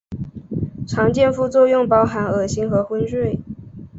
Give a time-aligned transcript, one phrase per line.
[0.87, 3.37] 常见副作用包含恶心和昏睡。